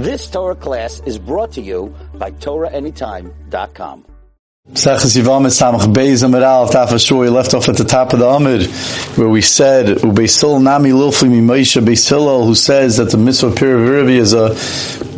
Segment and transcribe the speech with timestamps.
[0.00, 4.06] This Torah class is brought to you by TorahAnytime.com.
[4.72, 8.66] Sechus Yivamis Samach Beis We left off at the top of the Amid
[9.18, 10.88] where we said Ubeisil Nami
[12.08, 14.54] Hillel who says that the mitzvah Pirav is a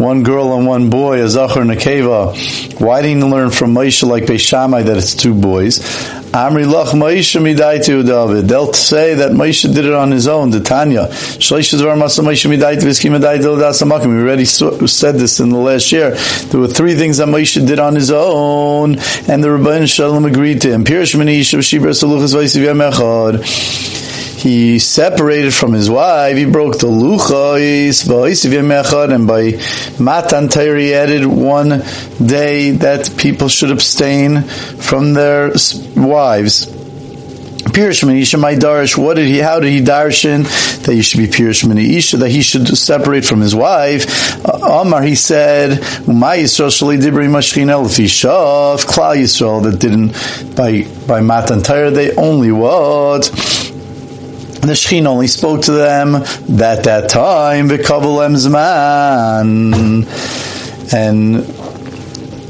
[0.03, 2.81] one girl and one boy, a Zachar and a Keva.
[2.81, 5.79] Why didn't you learn from Moshe like Beis Shammai that it's two boys?
[6.33, 8.49] Amri Lach Moshe Midaitu David.
[8.49, 10.51] They'll say that Moshe did it on his own.
[10.51, 11.09] The Tanya.
[14.09, 16.11] We already said this in the last year.
[16.49, 20.63] There were three things that Moshe did on his own, and the Rabban Shalom agreed
[20.63, 20.85] to him.
[24.43, 28.03] Pirish he separated from his wife, he broke the luchos,
[29.15, 29.53] and by
[30.03, 31.83] matan he added one
[32.25, 35.53] day that people should abstain from their
[35.97, 36.67] wives.
[37.73, 38.99] Pirishman Isha my darish.
[38.99, 39.39] What did he?
[39.39, 40.45] How did he darshan
[40.83, 42.19] that you should be Pirishman Isha?
[42.19, 44.45] That he should separate from his wife.
[44.45, 50.13] Uh, Omar he said, "Umay Yisrael shali dibri mashchin elf Ishav Klal Yisrael that didn't
[50.55, 53.31] by by Matan Torah they only what."
[54.69, 60.07] The Shechin only spoke to them at that time, v'kavolem zman,
[60.93, 61.62] and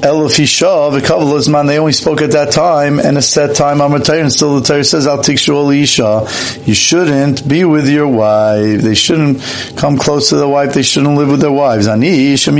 [0.02, 1.00] Elif Isha, the
[1.48, 4.20] man, they only spoke at that time and a set time on a tier.
[4.20, 6.26] and still the Torah says, Al Tikshu Isha,
[6.66, 8.82] you shouldn't be with your wife.
[8.82, 9.40] They shouldn't
[9.76, 10.74] come close to their wife.
[10.74, 11.86] They shouldn't live with their wives.
[11.86, 12.50] Ani Isha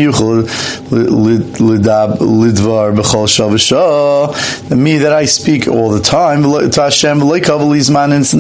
[2.20, 4.68] Lidvar B'chol Shavasha.
[4.68, 6.42] The me that I speak all the time,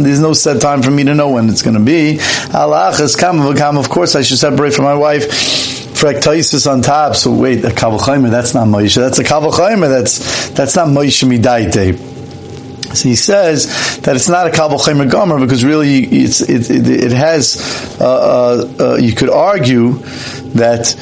[0.02, 2.20] there's no set time for me to know when it's going to be.
[2.54, 2.92] Allah
[3.78, 7.14] of course I should separate from my wife Fraktaisis on top.
[7.14, 8.96] So wait, a Kavachaimer, that's not Moshe.
[8.96, 9.88] That's a Kavachaimer.
[9.88, 11.96] That's that's not Moshe Midaite.
[12.96, 17.98] So he says that it's not a kabel gomer because really it, it has.
[18.00, 19.94] Uh, uh, uh, you could argue
[20.54, 20.94] that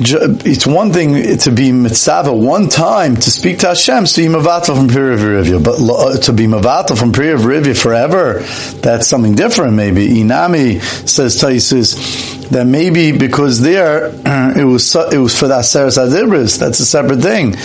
[0.00, 4.88] it's one thing to be mitzvah one time to speak to Hashem, so you from
[4.88, 8.40] Piriv Rivya, but uh, to be mavatal from Piriv Rivya forever,
[8.80, 9.74] that's something different.
[9.74, 14.06] Maybe Inami says Taisus that maybe because there
[14.56, 16.58] it was it was for the Aseres Adibris.
[16.58, 17.56] That's a separate thing.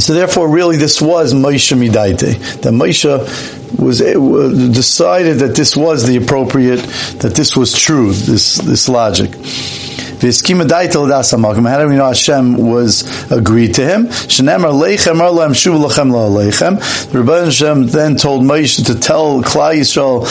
[0.00, 2.62] So therefore, really, this was Moshe Midaite.
[2.62, 6.80] That Moshe was decided that this was the appropriate,
[7.20, 9.34] that this was true, this this logic.
[10.22, 14.04] How do we know Hashem was agreed to him?
[14.06, 14.20] The
[17.44, 20.24] Hashem then told Moshe to tell Klal Yisrael,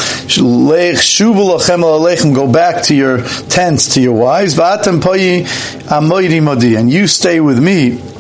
[2.34, 4.58] go back to your tents, to your wives,
[6.78, 8.11] and you stay with me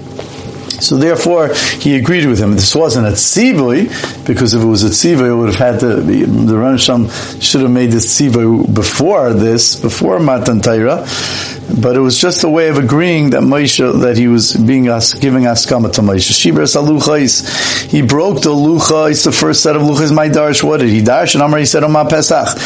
[0.80, 2.54] so therefore, he agreed with him.
[2.54, 6.02] This wasn't a tzivui, because if it was a tzivui, it would have had to,
[6.02, 7.10] the, the Ransham
[7.42, 11.06] should have made this tzivui before this, before Matan Torah,
[11.82, 15.14] but it was just a way of agreeing that Moshe, that he was being us,
[15.14, 16.52] giving askama to Moshe.
[16.52, 21.02] Aluchais, he broke the luchais, the first set of luchais, my darsh, what did he
[21.02, 21.36] darsh?
[21.36, 22.58] And Amar, he said, Omar Pesach.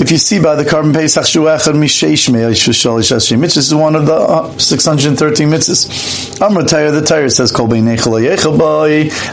[0.00, 4.06] If you see by the carbon Pesach Shuachad Misheish Shalish Hashim mitzvahs is one of
[4.06, 6.40] the uh, 613 mitzvahs.
[6.40, 8.18] Amr Tayyar, the Tayyar says, Kol Ben Nechel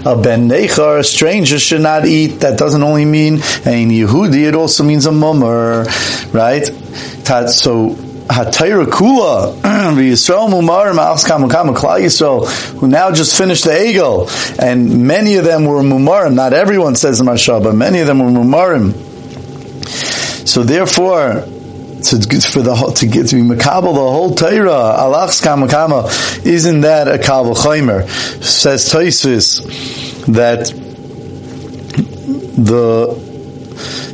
[0.06, 2.40] a Ben Nechar, a stranger should not eat.
[2.40, 5.86] That doesn't only mean a Yehudi, it also means a mummer,
[6.34, 6.66] right?
[7.50, 7.96] So,
[8.28, 12.48] Hatayra Kula, Yisrael Mumar, Ma'as Kamakama, Klal Yisrael,
[12.80, 14.28] who now just finished the Egel,
[14.60, 18.32] and many of them were Mumarim, not everyone says Mashal, but many of them were
[18.32, 18.94] Mumarim.
[20.48, 21.46] So therefore,
[22.06, 27.08] to, for the to get to be makabel the whole Torah, alachs kamakama, isn't that
[27.08, 28.08] a kabel chaimer?
[28.44, 29.62] Says Taisus
[30.28, 30.68] that
[32.58, 33.26] the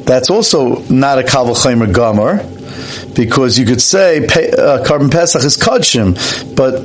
[0.05, 2.43] that's also not a kabel chaimer gomer
[3.15, 6.15] because you could say uh, carbon pesach is kodshim,
[6.55, 6.83] but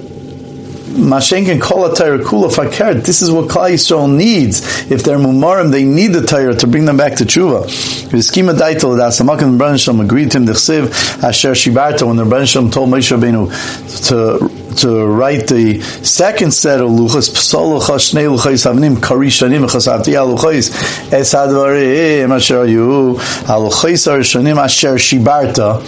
[0.97, 3.05] Mashenkin kol kula fakert.
[3.05, 4.91] This is what Klal Yisrael needs.
[4.91, 7.65] If they're mumarim, they need the Torah to bring them back to tshuva.
[8.09, 12.73] V'skima daitel das Hamakan Rebbeinu agreed to him the chsiv asher shibarta when the Rebbeinu
[12.73, 18.65] told Moshe Rabbeinu to to write the second set of luchas psal luchas shnei luchas
[18.71, 20.71] havnim karishanim chasati aluchas
[21.13, 23.15] es advarim asher yu
[23.47, 25.81] aluchas arishanim asher shibarta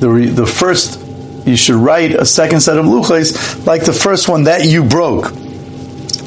[0.00, 1.00] the the first
[1.46, 5.26] you should write a second set of luchos like the first one that you broke.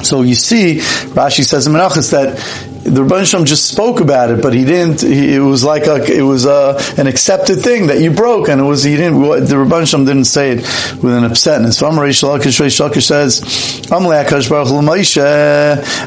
[0.03, 0.79] So you see,
[1.15, 2.37] Rashi says in Menachos that
[2.83, 5.01] the Rebbeinu Shalom just spoke about it, but he didn't.
[5.01, 8.59] He, it was like a, it was a, an accepted thing that you broke, and
[8.59, 9.21] it was he didn't.
[9.21, 10.57] The Rebbeinu Shalom didn't say it
[11.01, 11.75] with an upsetness.
[11.75, 13.41] So Amar Reish Lakish says,
[13.87, 15.17] "Amle Akash Baruch L'Moshe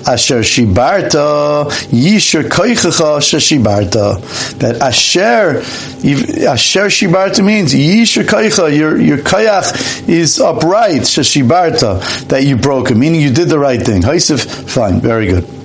[0.06, 5.60] Asher Shibarta Yisher Koichacha Sheshibarta." That Asher
[6.46, 8.76] Asher Shibarta means Yisher Koicha.
[8.76, 13.80] Your your koyach is upright Sheshibarta that you broke it, meaning you did the right
[13.80, 14.02] thing.
[14.02, 15.55] Haisif, fine, very good.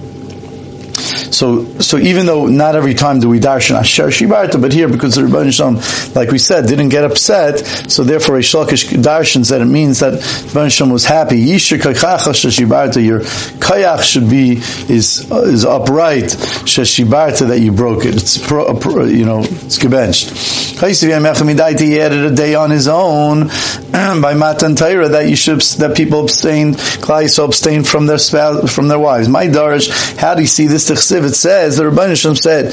[1.32, 5.16] So, so even though not every time do we darshan asher shibarta, but here because
[5.16, 5.76] the Rebbeinu Shalom,
[6.14, 10.14] like we said, didn't get upset, so therefore a shalkish darshan said it means that
[10.14, 11.44] Rebbeinu Shalom was happy.
[11.46, 14.58] Yishir shibarta, your kayach should be
[14.94, 18.16] is is upright shibarta that you broke it.
[18.16, 20.72] It's pro, pro, you know it's gebenched.
[20.82, 23.48] He added a day on his own
[23.92, 28.88] by matan Torah that you should that people abstain, klai abstain from their spouse, from
[28.88, 29.30] their wives.
[29.30, 30.82] My darish, how do you see this?
[31.22, 32.72] Chsiv, it says the Rebbeinu Shem said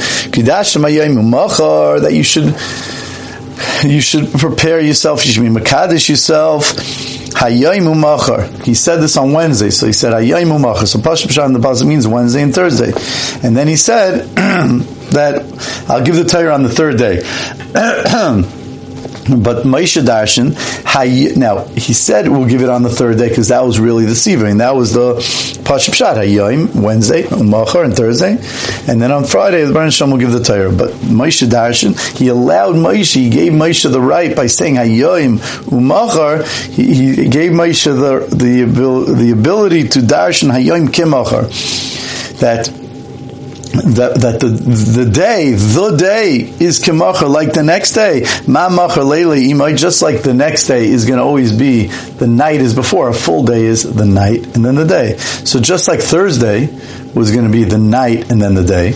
[2.00, 2.54] that you should
[3.84, 5.24] you should prepare yourself.
[5.26, 6.72] You should be makadosh yourself.
[8.64, 10.86] He said this on Wednesday, so he said Hayayim Umachar.
[10.86, 12.92] So Pashup in the Pasuk means Wednesday and Thursday,
[13.46, 14.24] and then he said
[15.12, 17.22] that I'll give the Torah on the third day.
[19.28, 20.56] But Moshe Darshan,
[21.36, 24.14] now he said we'll give it on the third day because that was really the
[24.14, 28.38] Siva, that was the Shat Hayyim Wednesday, Umachar, and Thursday,
[28.88, 30.72] and then on Friday the Baruch Shem will give the Torah.
[30.72, 35.40] But Moshe Darshan, he allowed Moshe, he gave Moshe the right by saying Hayyim
[35.70, 36.42] Umachar,
[36.72, 38.64] he, he gave Moshe the the,
[39.14, 41.48] the ability to Darshan Hayyim Kimachar
[42.38, 42.68] that
[43.78, 48.20] that, that the, the day, the day is kemacher, like the next day.
[48.46, 52.26] Ma macher leili imay, just like the next day is going to always be, the
[52.26, 55.16] night is before, a full day is the night and then the day.
[55.16, 56.66] So just like Thursday
[57.14, 58.92] was going to be the night and then the day,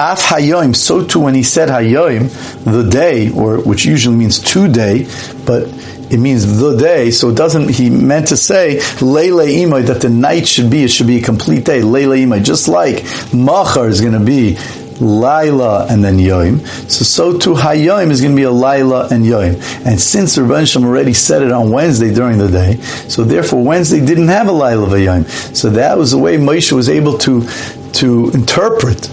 [0.00, 2.30] Af hayoim, so too when he said hayoim,
[2.64, 5.06] the day, or which usually means two day,
[5.44, 5.68] but
[6.10, 10.08] it means the day, so it doesn't, he meant to say, Leile Imai, that the
[10.08, 13.04] night should be, it should be a complete day, Leile Imai, just like
[13.34, 14.56] Machar is going to be
[15.00, 16.66] Laila and then Yoim.
[16.90, 19.54] So, so too Hayoim is going to be a Laila and Yoim.
[19.84, 22.76] And since the Rebbe already said it on Wednesday during the day,
[23.08, 25.28] so therefore Wednesday didn't have a Laila Yoim.
[25.54, 27.46] So that was the way Moshe was able to,
[27.92, 29.08] to interpret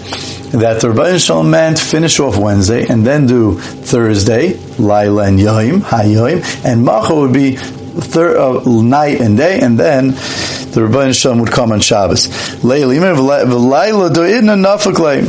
[0.51, 5.81] that the Rebbeinu Shalom meant finish off Wednesday and then do Thursday, Laila and Yoim,
[5.81, 11.39] Hayoim, and Macha would be thir- uh, night and day, and then the Rebbeinu Shalom
[11.39, 12.27] would come on Shabbos.
[12.63, 12.93] Laila
[14.09, 15.25] do'idna nafaklei.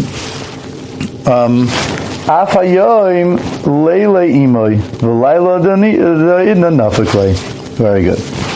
[1.27, 1.67] Um,
[2.29, 4.79] Afayoim leila imoy.
[4.79, 7.35] V'laila do'idna nafaklei.
[7.77, 8.48] Very good.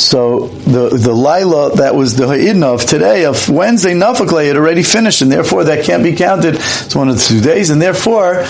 [0.00, 4.82] So the the Lila that was the Ha'idna of today of Wednesday Nafaklei had already
[4.82, 6.54] finished, and therefore that can't be counted.
[6.54, 8.44] It's one of the two days, and therefore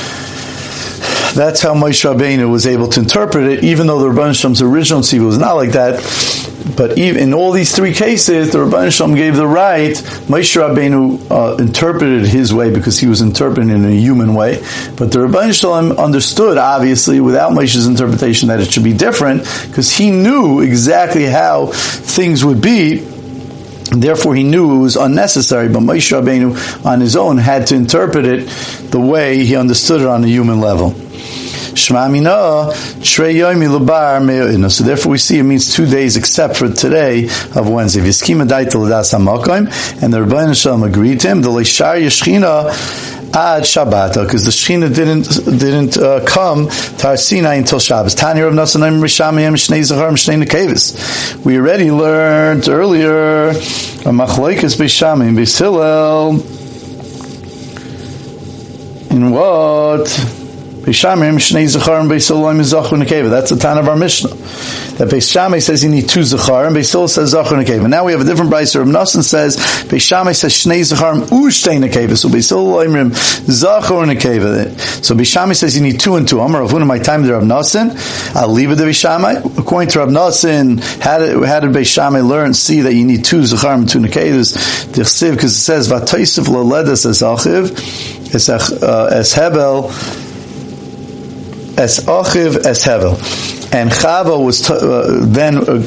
[1.34, 5.00] that's how Moshe Rabbeinu was able to interpret it, even though the Rabban Shem's original
[5.00, 5.96] tzibah was not like that.
[6.76, 9.92] But in all these three cases, the Rabban Shem gave the right.
[9.92, 14.56] Moshe Rabbeinu uh, interpreted his way because he was interpreting in a human way.
[14.96, 19.90] But the Rabban Shem understood, obviously, without Moshe's interpretation, that it should be different because
[19.90, 23.06] he knew exactly how things would be
[23.90, 28.24] Therefore, he knew it was unnecessary, but Moshe Rabbeinu, on his own, had to interpret
[28.24, 28.46] it
[28.90, 30.94] the way he understood it on a human level.
[31.76, 31.94] So
[34.84, 37.24] therefore we see it means two days except for today
[37.54, 38.00] of Wednesday.
[38.00, 42.70] And the Rabbi Shalom agreed to him, the Leishar Yeshchina
[43.32, 45.28] ad Shabbat, because the Shechina didn't
[45.58, 48.14] didn't uh, come to our Sinai until Shabbos.
[48.14, 51.44] Tanya Nasanayim Rishamayim Shnei Zachar Shnei.
[51.44, 55.60] We already learned earlier a Machlekes Beishamim Beis
[59.10, 60.39] in what?
[60.80, 63.28] Beishamim Shnei Zachar and Beisolim is Zachar Nekeva.
[63.28, 64.30] That's the time of our Mishnah.
[64.30, 67.88] That Beishamim says you need two Zachar and Beisol says Zachar Nekeva.
[67.88, 68.78] Now we have a different Beiser.
[68.78, 72.16] Rav Nassan says Beishamim says Shnei Zachar Ushtei Nekeva.
[72.16, 73.12] So Beisol Oimrim
[73.50, 74.70] Zachar Nekeva.
[75.04, 76.40] So Beishamim says you need two and two.
[76.40, 78.34] Amar Avuna my time to Rav Nassan.
[78.34, 79.58] I'll leave it to Beishamim.
[79.58, 83.44] According to Rav Nassan, how did, how did Beishamim learn, see that you need two
[83.44, 84.86] Zachar and two Nekevas?
[84.90, 89.90] Because it says Vataisiv Laledas as Achiv, as uh, Hebel,
[91.80, 93.14] as Achiv as Hevel.
[93.72, 95.82] And Chava was t- uh, then uh,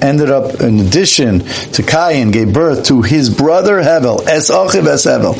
[0.00, 5.06] ended up, in addition to Cain, gave birth to his brother Hevel, Es Achiv Es
[5.06, 5.34] Hevel.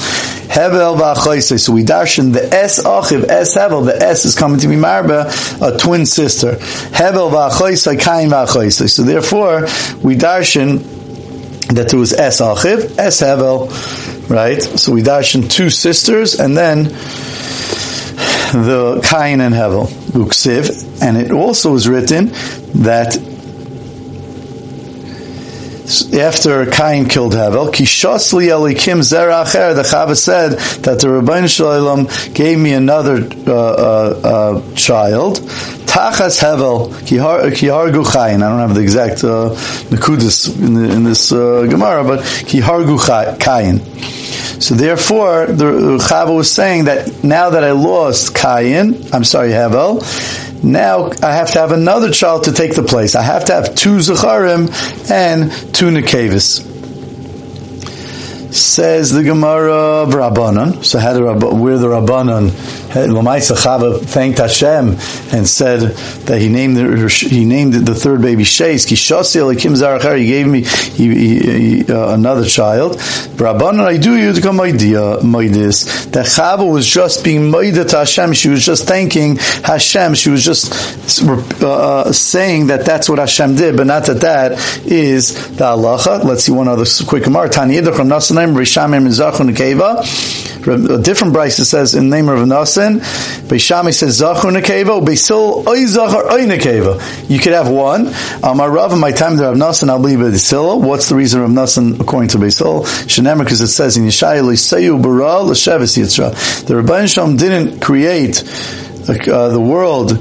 [0.49, 1.61] Hevel v'achoise.
[1.61, 3.85] So we darshan the Es Achiv Es Hevel.
[3.85, 5.29] The S is coming to be Marba,
[5.61, 6.53] a twin sister.
[6.53, 8.89] Hevel v'achoise, Cain v'achoise.
[8.89, 9.63] So therefore,
[10.03, 10.97] we darshan
[11.75, 13.69] that there was Es Achiv, Es Hevel,
[14.31, 14.63] right?
[14.63, 16.87] So we dash in two sisters, and then
[18.53, 22.27] the Cain and Hevel, Uksiv, and it also is written
[22.83, 23.17] that
[26.15, 30.53] after Cain killed Hevel, Kishosli Elikim Zeracher, the Chava said
[30.83, 35.39] that the Rabbeinu Shalom gave me another uh, uh, uh, child,
[35.89, 38.43] Tachas Hevel Kihargu Chayin.
[38.43, 39.55] I don't have the exact uh,
[40.63, 42.99] in, in this uh, Gemara, but Kihargu
[43.39, 43.81] Chayin.
[44.63, 50.03] So therefore, the Chava was saying that now that I lost Kayin, I'm sorry, Hevel,
[50.63, 53.15] now I have to have another child to take the place.
[53.15, 54.69] I have to have two Zacharim
[55.11, 56.78] and two Nekavis.
[58.51, 60.85] Says the Gemara of Rabbanon.
[60.85, 61.23] So how the
[61.55, 62.51] where the Rabbanon
[62.89, 64.97] Lamaisa Chava thanked Hashem
[65.33, 65.81] and said
[66.27, 68.87] that he named the, he named the third baby Sheis.
[68.87, 70.19] Kishasi Elikim Zarachar.
[70.19, 72.97] He gave me he, he, uh, another child.
[73.37, 78.33] Rabbanon, I do you to come Moidis that Chava was just being Moida to Hashem.
[78.33, 80.15] She was just thanking Hashem.
[80.15, 81.23] She was just
[81.63, 84.53] uh, uh, saying that that's what Hashem did, but not that that
[84.87, 86.25] is the halacha.
[86.25, 87.49] Let's see one other quick Gemara.
[87.49, 87.99] Tani Yidach
[88.55, 90.39] Rishamim Zachun Nekeva.
[90.69, 92.99] A different Braisa says in the name of Nasan,
[93.49, 97.31] Bishami says Zachur Nekeva, Beisil Oy Zachar Oy Nekeva.
[97.31, 98.09] You could have one.
[98.43, 100.35] Um, Rav, in my time there, Rav Nasan, I'll leave it
[100.85, 102.85] What's the reason of Nasan according to Beisil?
[103.07, 106.67] Shenemar, because it says in Yeshaya, Lisayu Bara, L'Sheves Yitzra.
[106.67, 108.43] The Rabban Shalom didn't create
[109.09, 110.13] uh, the world,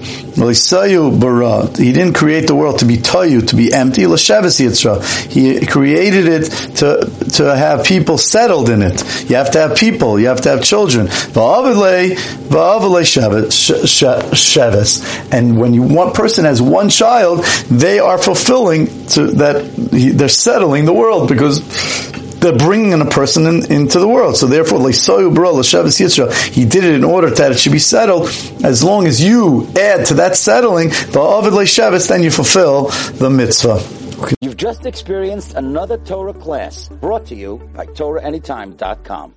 [1.78, 4.04] he didn't create the world to be toyu, to be empty.
[5.30, 6.44] He created it
[6.78, 9.30] to to have people settled in it.
[9.30, 10.20] You have to have people.
[10.20, 11.08] You have to have children.
[15.32, 20.86] And when you one person has one child, they are fulfilling to that they're settling
[20.86, 21.62] the world because
[22.40, 24.38] they're bringing in a person in, into the world.
[24.38, 28.28] So therefore, he did it in order that it should be settled.
[28.64, 32.90] As long as you add to that settling, the Ovid Leshavas, then you fulfill
[33.20, 33.82] the mitzvah.
[34.42, 39.36] You've just experienced another Torah class brought to you by TorahAnytime.com.